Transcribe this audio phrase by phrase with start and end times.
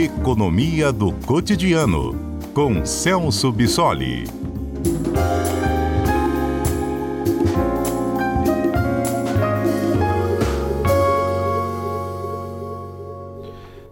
[0.00, 2.14] Economia do Cotidiano,
[2.54, 4.22] com Celso Bissoli.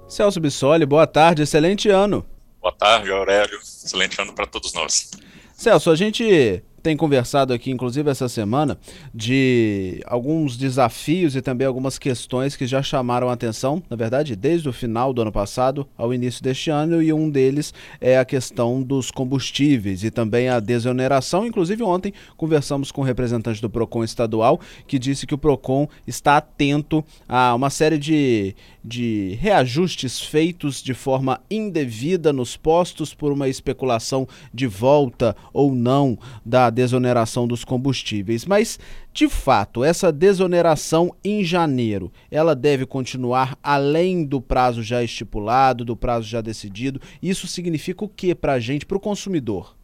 [0.07, 2.25] Celso Bissoli, boa tarde, excelente ano.
[2.61, 3.59] Boa tarde, Aurélio.
[3.59, 5.11] Excelente ano para todos nós.
[5.55, 8.79] Celso, a gente tem conversado aqui, inclusive essa semana,
[9.13, 14.73] de alguns desafios e também algumas questões que já chamaram atenção, na verdade, desde o
[14.73, 19.11] final do ano passado ao início deste ano, e um deles é a questão dos
[19.11, 21.45] combustíveis e também a desoneração.
[21.45, 25.89] Inclusive, ontem conversamos com o um representante do PROCON estadual que disse que o PROCON
[26.07, 33.33] está atento a uma série de, de reajustes feitos de forma indevida nos postos por
[33.33, 38.45] uma especulação de volta ou não da desoneração dos combustíveis.
[38.45, 38.79] Mas,
[39.13, 45.97] de fato, essa desoneração em janeiro, ela deve continuar além do prazo já estipulado, do
[45.97, 47.01] prazo já decidido?
[47.23, 49.75] Isso significa o que para a gente, para o consumidor?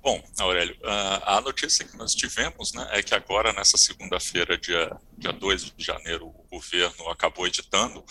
[0.00, 5.32] Bom, Aurélio, a notícia que nós tivemos né, é que agora, nessa segunda-feira, dia, dia
[5.32, 8.04] 2 de janeiro, o governo acabou editando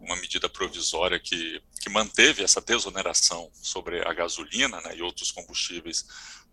[0.00, 6.04] uma medida provisória que, que manteve essa desoneração sobre a gasolina né, e outros combustíveis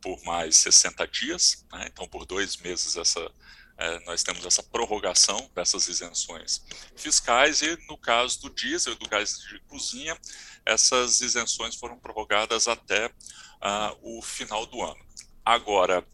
[0.03, 1.65] por mais 60 dias.
[1.71, 3.31] Né, então, por dois meses, essa,
[3.77, 6.61] é, nós temos essa prorrogação dessas isenções
[6.95, 10.19] fiscais e, no caso do diesel e do gás de cozinha,
[10.65, 15.03] essas isenções foram prorrogadas até uh, o final do ano.
[15.45, 16.05] Agora,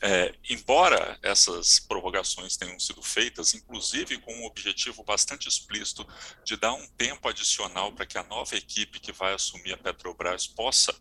[0.00, 6.06] é, embora essas prorrogações tenham sido feitas, inclusive com um objetivo bastante explícito
[6.44, 10.46] de dar um tempo adicional para que a nova equipe que vai assumir a Petrobras
[10.48, 10.92] possa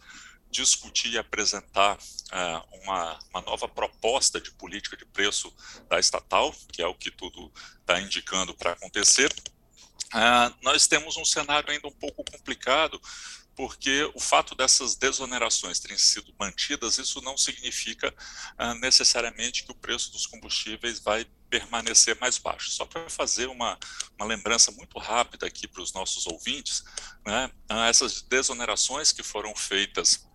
[0.52, 5.54] discutir e apresentar uh, uma, uma, nova proposta de política de preço
[5.90, 9.34] da estatal, que é o que tudo está indicando para acontecer,
[10.14, 13.02] uh, nós temos um cenário ainda um pouco complicado,
[13.56, 18.14] porque o fato dessas desonerações terem sido mantidas, isso não significa
[18.58, 22.72] ah, necessariamente que o preço dos combustíveis vai permanecer mais baixo.
[22.72, 23.78] Só para fazer uma,
[24.18, 26.84] uma lembrança muito rápida aqui para os nossos ouvintes,
[27.26, 27.52] né,
[27.88, 30.26] essas desonerações que foram feitas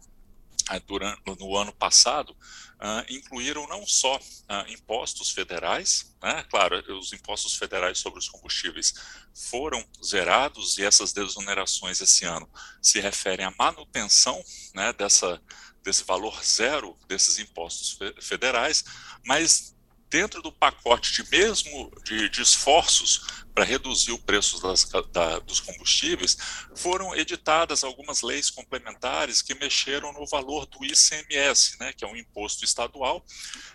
[0.87, 6.45] durante, no ano passado, uh, incluíram não só uh, impostos federais, né?
[6.51, 8.95] claro, os impostos federais sobre os combustíveis
[9.33, 12.49] foram zerados e essas desonerações esse ano
[12.83, 14.43] se referem à manutenção
[14.75, 15.41] né, dessa,
[15.83, 18.85] desse valor zero desses impostos federais,
[19.25, 19.76] mas
[20.09, 25.61] dentro do pacote de mesmo de, de esforços para reduzir o preço das, da, dos
[25.61, 26.37] combustíveis,
[26.75, 32.15] foram editadas algumas leis complementares que mexeram no valor do ICMS, né, que é um
[32.15, 33.25] imposto estadual,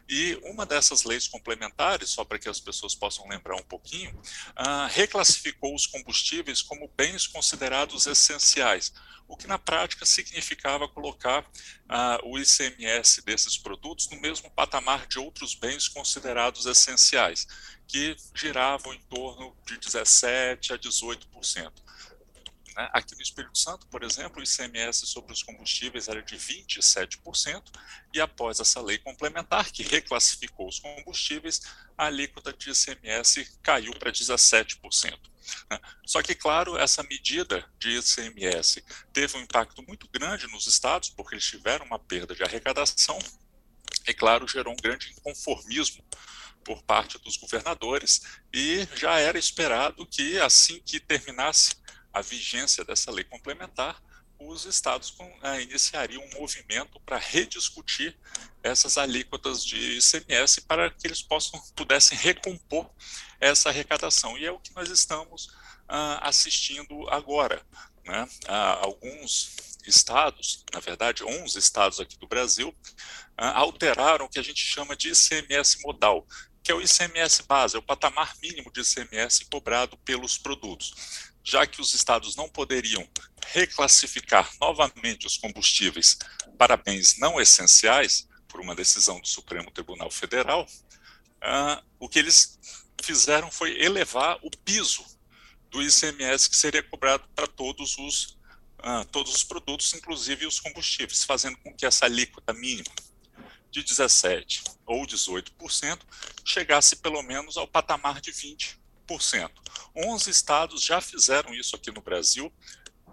[0.08, 4.88] e uma dessas leis complementares, só para que as pessoas possam lembrar um pouquinho, uh,
[4.92, 8.94] reclassificou os combustíveis como bens considerados essenciais,
[9.28, 15.18] o que na prática significava colocar uh, o ICMS desses produtos no mesmo patamar de
[15.18, 16.21] outros bens considerados
[16.66, 17.48] essenciais,
[17.88, 21.72] que giravam em torno de 17% a 18%.
[22.76, 22.90] Né?
[22.94, 27.64] Aqui no Espírito Santo, por exemplo, o ICMS sobre os combustíveis era de 27%,
[28.14, 31.62] e após essa lei complementar, que reclassificou os combustíveis,
[31.98, 35.20] a alíquota de ICMS caiu para 17%.
[35.70, 35.80] Né?
[36.06, 41.36] Só que, claro, essa medida de ICMS teve um impacto muito grande nos estados, porque
[41.36, 43.20] eles tiveram uma perda de arrecadação,
[44.08, 46.04] e, claro, gerou um grande inconformismo
[46.64, 48.22] por parte dos governadores,
[48.54, 51.76] e já era esperado que, assim que terminasse
[52.14, 54.02] a vigência dessa lei complementar,
[54.48, 58.18] os estados uh, iniciariam um movimento para rediscutir
[58.64, 62.90] essas alíquotas de ICMS para que eles possam pudessem recompor
[63.40, 64.38] essa arrecadação.
[64.38, 67.62] E é o que nós estamos uh, assistindo agora.
[68.04, 68.24] Né?
[68.46, 72.76] Uh, alguns estados, na verdade, 11 estados aqui do Brasil,
[73.38, 76.28] alteraram o que a gente chama de ICMS modal,
[76.64, 81.32] que é o ICMS base, é o patamar mínimo de ICMS cobrado pelos produtos.
[81.44, 83.08] Já que os estados não poderiam
[83.48, 86.18] reclassificar novamente os combustíveis
[86.58, 90.68] para bens não essenciais, por uma decisão do Supremo Tribunal Federal,
[91.42, 92.60] uh, o que eles
[93.02, 95.04] fizeram foi elevar o piso
[95.70, 98.38] do ICMS que seria cobrado para todos os,
[98.84, 102.94] uh, todos os produtos, inclusive os combustíveis, fazendo com que essa alíquota mínima
[103.72, 106.00] de 17% ou 18%
[106.44, 108.78] chegasse pelo menos ao patamar de 20%.
[109.96, 112.54] 11 estados já fizeram isso aqui no Brasil.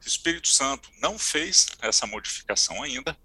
[0.05, 3.17] Espírito Santo não fez essa modificação ainda,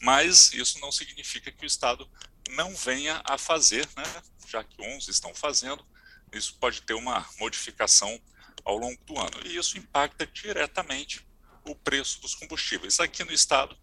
[0.00, 2.08] mas isso não significa que o estado
[2.50, 4.22] não venha a fazer, né?
[4.46, 5.84] já que 11 estão fazendo,
[6.32, 8.20] isso pode ter uma modificação
[8.64, 9.40] ao longo do ano.
[9.44, 11.26] E isso impacta diretamente
[11.70, 13.00] o preço dos combustíveis.
[13.00, 13.76] Aqui no estado,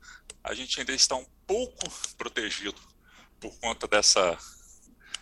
[0.43, 2.79] a gente ainda está um pouco protegido
[3.39, 4.37] por conta dessa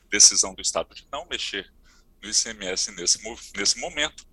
[0.09, 1.71] decisão do estado de não mexer
[2.21, 3.19] no ICMS nesse,
[3.55, 4.25] nesse momento,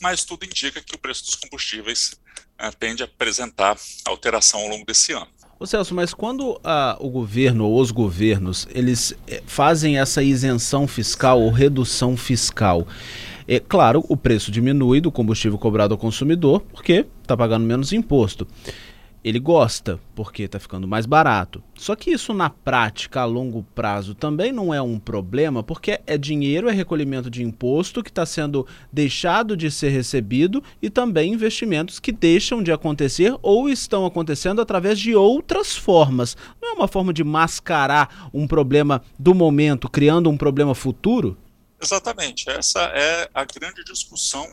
[0.00, 2.12] mas tudo indica que o preço dos combustíveis
[2.60, 5.28] uh, tende a apresentar alteração ao longo desse ano.
[5.58, 6.60] Ô Celso, mas quando uh,
[6.98, 12.86] o governo ou os governos eles eh, fazem essa isenção fiscal ou redução fiscal,
[13.46, 18.46] é claro, o preço diminui do combustível cobrado ao consumidor porque está pagando menos imposto
[19.24, 21.62] ele gosta, porque está ficando mais barato.
[21.74, 26.18] Só que isso na prática, a longo prazo, também não é um problema, porque é
[26.18, 31.98] dinheiro, é recolhimento de imposto que está sendo deixado de ser recebido e também investimentos
[31.98, 36.36] que deixam de acontecer ou estão acontecendo através de outras formas.
[36.60, 41.34] Não é uma forma de mascarar um problema do momento, criando um problema futuro?
[41.80, 42.48] Exatamente.
[42.48, 44.48] Essa é a grande discussão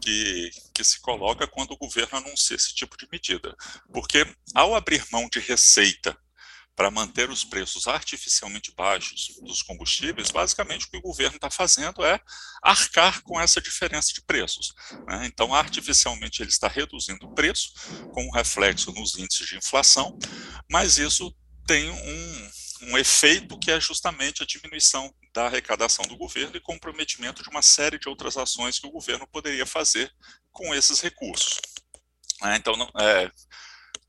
[0.00, 3.54] que, que se coloca quando o governo anuncia esse tipo de medida.
[3.92, 6.16] Porque ao abrir mão de receita
[6.74, 12.04] para manter os preços artificialmente baixos dos combustíveis, basicamente o que o governo está fazendo
[12.04, 12.18] é
[12.62, 14.72] arcar com essa diferença de preços.
[15.06, 15.26] Né?
[15.26, 17.72] Então, artificialmente, ele está reduzindo o preço,
[18.12, 20.18] com um reflexo nos índices de inflação,
[20.70, 21.34] mas isso
[21.66, 22.50] tem um,
[22.90, 27.62] um efeito que é justamente a diminuição da arrecadação do governo e comprometimento de uma
[27.62, 30.12] série de outras ações que o governo poderia fazer
[30.50, 31.60] com esses recursos.
[32.44, 33.30] É, então, é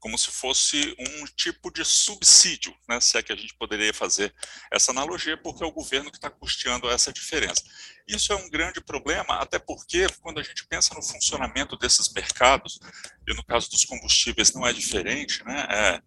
[0.03, 4.35] como se fosse um tipo de subsídio, né, se é que a gente poderia fazer
[4.69, 7.63] essa analogia, porque é o governo que está custeando essa diferença.
[8.05, 12.81] Isso é um grande problema, até porque quando a gente pensa no funcionamento desses mercados,
[13.25, 16.01] e no caso dos combustíveis não é diferente, né, é,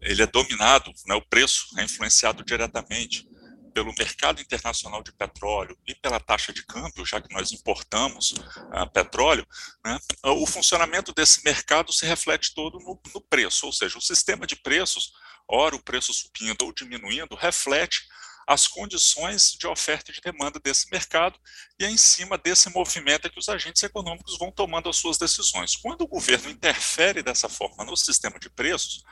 [0.00, 3.28] ele é dominado, né, o preço é influenciado diretamente
[3.74, 8.88] pelo mercado internacional de petróleo e pela taxa de câmbio, já que nós importamos uh,
[8.92, 9.44] petróleo,
[9.84, 14.46] né, o funcionamento desse mercado se reflete todo no, no, preço, ou seja, o sistema
[14.46, 15.12] de preços,
[15.48, 18.06] ora o preço subindo ou diminuindo, reflete
[18.46, 21.38] as condições de oferta e de demanda desse mercado,
[21.80, 25.16] e é em cima desse movimento é que os agentes econômicos vão tomando as suas
[25.16, 25.76] decisões.
[25.76, 29.02] Quando o governo interfere dessa forma no sistema de preços,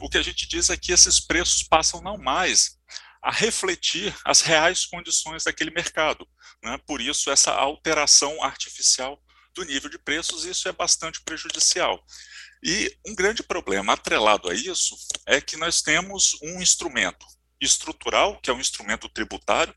[0.00, 2.76] o que a gente diz é que esses preços passam não mais
[3.22, 6.26] a refletir as reais condições daquele mercado.
[6.62, 6.78] Né?
[6.86, 9.22] Por isso, essa alteração artificial
[9.54, 12.02] do nível de preços, isso é bastante prejudicial.
[12.62, 14.96] E um grande problema atrelado a isso
[15.26, 17.26] é que nós temos um instrumento
[17.60, 19.74] estrutural, que é um instrumento tributário,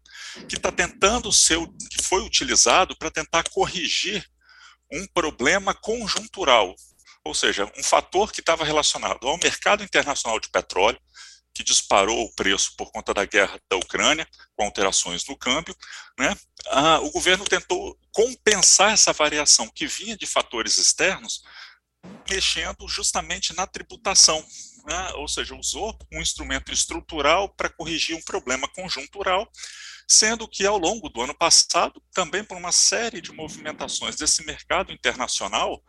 [0.49, 1.59] que está tentando ser,
[1.91, 4.25] que foi utilizado para tentar corrigir
[4.91, 6.75] um problema conjuntural,
[7.23, 10.99] ou seja, um fator que estava relacionado ao mercado internacional de petróleo,
[11.55, 15.73] que disparou o preço por conta da guerra da Ucrânia, com alterações no câmbio,
[16.19, 16.35] né?
[16.67, 21.41] Ah, o governo tentou compensar essa variação que vinha de fatores externos,
[22.29, 24.45] mexendo justamente na tributação,
[24.85, 25.13] né?
[25.15, 29.49] ou seja, usou um instrumento estrutural para corrigir um problema conjuntural,
[30.07, 34.91] sendo que ao longo do ano passado, também por uma série de movimentações desse mercado
[34.91, 35.81] internacional,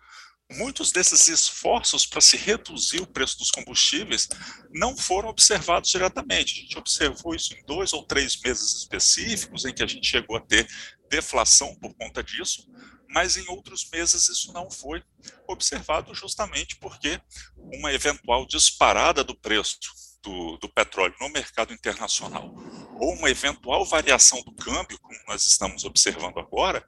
[0.53, 4.29] muitos desses esforços para se reduzir o preço dos combustíveis
[4.71, 6.53] não foram observados diretamente.
[6.53, 10.37] A gente observou isso em dois ou três meses específicos, em que a gente chegou
[10.37, 10.67] a ter
[11.09, 12.69] deflação por conta disso,
[13.09, 15.03] mas em outros meses isso não foi
[15.49, 17.21] observado justamente porque
[17.57, 19.79] uma eventual disparada do preço
[20.23, 22.53] do, do, petróleo no mercado internacional
[22.99, 26.85] ou uma eventual variação do câmbio, como nós estamos observando agora,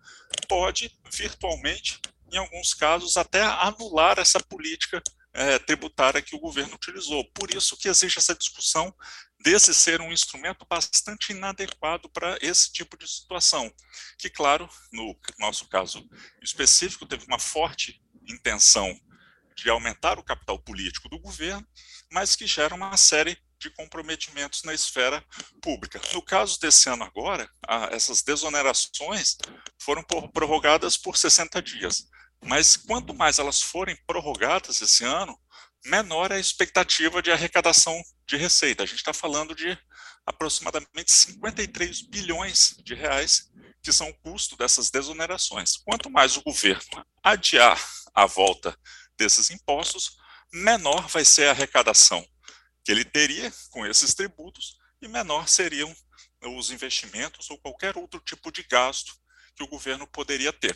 [0.48, 7.24] pode virtualmente em alguns casos, até anular essa política é, tributária que o governo utilizou.
[7.32, 8.94] Por isso que existe essa discussão
[9.40, 13.72] desse ser um instrumento bastante inadequado para esse tipo de situação,
[14.18, 16.08] que, claro, no nosso caso
[16.42, 18.98] específico, teve uma forte intenção
[19.56, 21.66] de aumentar o capital político do governo,
[22.10, 25.24] mas que gera uma série de comprometimentos na esfera
[25.60, 26.00] pública.
[26.12, 27.50] No caso desse ano agora,
[27.90, 29.36] essas desonerações
[29.78, 32.08] foram prorrogadas por 60 dias.
[32.44, 35.38] Mas quanto mais elas forem prorrogadas esse ano,
[35.84, 38.84] menor é a expectativa de arrecadação de receita.
[38.84, 39.76] A gente está falando de
[40.24, 43.50] aproximadamente 53 bilhões de reais,
[43.82, 45.78] que são o custo dessas desonerações.
[45.78, 47.82] Quanto mais o governo adiar
[48.14, 48.78] a volta
[49.16, 50.16] desses impostos,
[50.52, 52.24] menor vai ser a arrecadação
[52.88, 55.94] que ele teria com esses tributos e menor seriam
[56.40, 59.14] os investimentos ou qualquer outro tipo de gasto
[59.54, 60.74] que o governo poderia ter.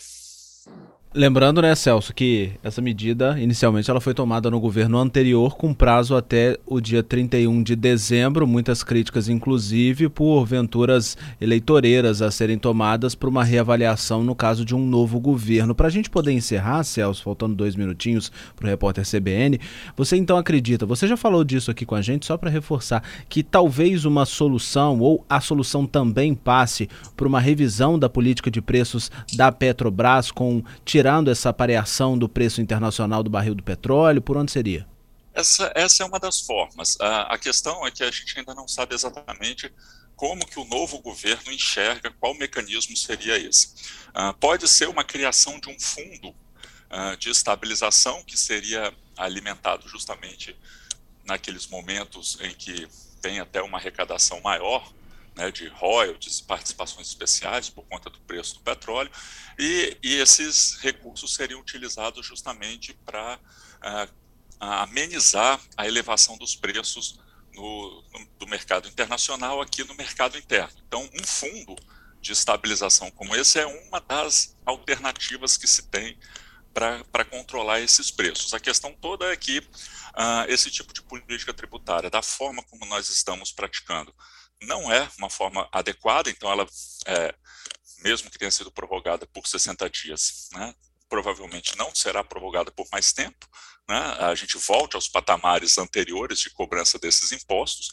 [1.15, 6.17] Lembrando, né, Celso, que essa medida inicialmente ela foi tomada no governo anterior com prazo
[6.17, 13.15] até o dia 31 de dezembro, muitas críticas inclusive por venturas eleitoreiras a serem tomadas
[13.15, 15.75] por uma reavaliação no caso de um novo governo.
[15.75, 19.61] Para a gente poder encerrar, Celso, faltando dois minutinhos para o repórter CBN,
[19.95, 23.43] você então acredita, você já falou disso aqui com a gente, só para reforçar, que
[23.43, 29.11] talvez uma solução ou a solução também passe por uma revisão da política de preços
[29.35, 30.63] da Petrobras com
[31.03, 34.23] tirando essa pareação do preço internacional do barril do petróleo?
[34.23, 34.87] Por onde seria?
[35.35, 36.97] Essa, essa é uma das formas.
[37.01, 39.73] A, a questão é que a gente ainda não sabe exatamente
[40.15, 43.75] como que o novo governo enxerga qual mecanismo seria esse.
[44.11, 50.55] Uh, pode ser uma criação de um fundo uh, de estabilização que seria alimentado justamente
[51.25, 52.87] naqueles momentos em que
[53.21, 54.89] tem até uma arrecadação maior
[55.35, 59.11] né, de royalties participações especiais por conta do preço do petróleo,
[59.59, 64.23] e, e esses recursos seriam utilizados justamente para uh,
[64.61, 67.19] amenizar a elevação dos preços
[67.55, 70.75] no, no, do mercado internacional aqui no mercado interno.
[70.87, 71.77] Então, um fundo
[72.21, 76.17] de estabilização como esse é uma das alternativas que se tem
[76.73, 78.55] para controlar esses preços.
[78.55, 83.09] A questão toda é que uh, esse tipo de política tributária, da forma como nós
[83.11, 84.15] estamos praticando,
[84.67, 86.67] não é uma forma adequada, então ela,
[87.07, 87.35] é,
[87.99, 90.75] mesmo que tenha sido prorrogada por 60 dias, né,
[91.09, 93.47] provavelmente não será prorrogada por mais tempo,
[93.89, 97.93] né, a gente volte aos patamares anteriores de cobrança desses impostos,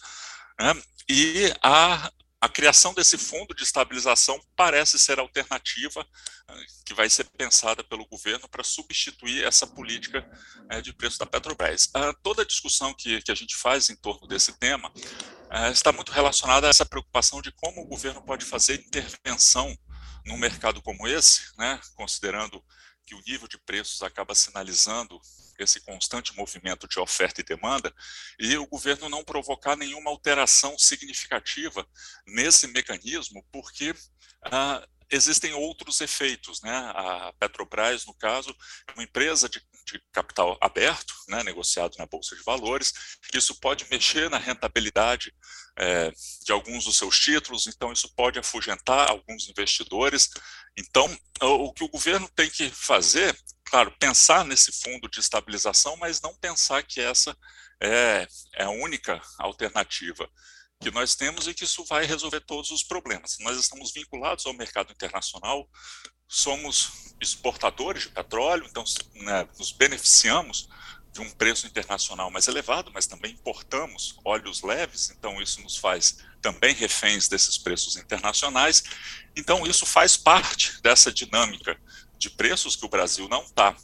[0.60, 0.74] né,
[1.10, 2.12] e a,
[2.42, 6.08] a criação desse fundo de estabilização parece ser a alternativa
[6.50, 10.26] eh, que vai ser pensada pelo governo para substituir essa política
[10.70, 11.90] eh, de preço da Petrobras.
[11.94, 14.90] Ah, toda a discussão que, que a gente faz em torno desse tema
[15.72, 19.76] está muito relacionada a essa preocupação de como o governo pode fazer intervenção
[20.26, 22.64] num mercado como esse, né, considerando
[23.06, 25.20] que o nível de preços acaba sinalizando
[25.58, 27.94] esse constante movimento de oferta e demanda,
[28.40, 31.86] e o governo não provocar nenhuma alteração significativa
[32.26, 33.94] nesse mecanismo, porque
[34.46, 36.62] ah, existem outros efeitos.
[36.62, 36.72] Né?
[36.72, 38.56] A Petrobras, no caso,
[38.88, 42.94] é uma empresa de, de capital aberto, né, negociado na Bolsa de Valores,
[43.34, 45.34] isso pode mexer na rentabilidade
[45.78, 46.12] é,
[46.46, 50.30] de alguns dos seus títulos, então isso pode afugentar alguns investidores.
[50.78, 51.06] Então,
[51.42, 53.36] o, que o governo tem que fazer
[53.70, 57.36] claro, pensar nesse fundo de estabilização, mas não pensar que essa
[57.82, 60.30] é, é a única alternativa
[60.80, 63.38] que nós temos e que isso vai resolver todos os problemas.
[63.42, 65.70] Nós estamos vinculados ao mercado internacional,
[66.26, 68.84] somos exportadores de petróleo, então
[69.16, 70.70] né, nos beneficiamos
[71.12, 76.20] de um preço internacional mais elevado, mas também importamos óleos leves, então isso nos faz
[76.42, 78.84] também reféns desses preços internacionais.
[79.36, 81.78] Então isso faz parte dessa dinâmica
[82.18, 83.76] de preços que o Brasil não está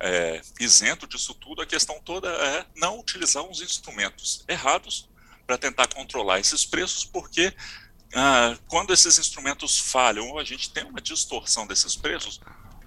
[0.00, 5.08] é, isento disso tudo, a questão toda é não utilizar uns instrumentos errados
[5.46, 7.52] para tentar controlar esses preços, porque
[8.14, 12.40] ah, quando esses instrumentos falham ou a gente tem uma distorção desses preços,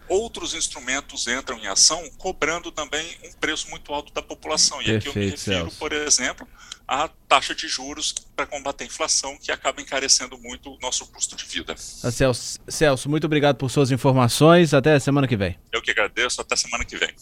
[0.07, 4.81] outros instrumentos entram em ação cobrando também um preço muito alto da população.
[4.81, 5.77] E Perfeito, aqui eu me refiro, Celso.
[5.77, 6.47] por exemplo,
[6.87, 11.35] à taxa de juros para combater a inflação, que acaba encarecendo muito o nosso custo
[11.35, 11.75] de vida.
[12.03, 14.73] Ah, Celso, Celso, muito obrigado por suas informações.
[14.73, 15.57] Até semana que vem.
[15.71, 16.39] Eu que agradeço.
[16.39, 17.13] Até semana que vem.